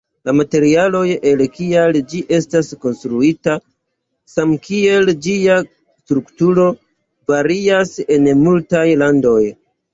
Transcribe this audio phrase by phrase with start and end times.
[0.27, 1.01] La materialoj
[1.31, 3.59] el kiaj ĝi estas konstruita
[4.33, 6.69] samkiel ĝia strukturo,
[7.35, 9.41] varias en multaj landoj.